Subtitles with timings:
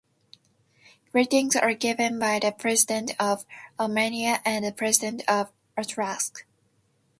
[1.11, 3.45] Greetings are given by the President of
[3.79, 6.41] Armenia and the President of Artsakh.